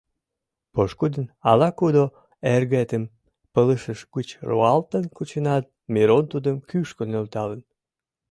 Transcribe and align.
Пошкудын 0.73 1.25
ала-кудо 1.49 2.05
эргетым 2.53 3.03
пылышыж 3.53 3.99
гыч 4.15 4.27
руалтен 4.47 5.05
кученат, 5.15 5.65
Мирон 5.93 6.25
тудым 6.31 6.55
кӱшкӧ 6.69 7.03
нӧлталын. 7.11 7.61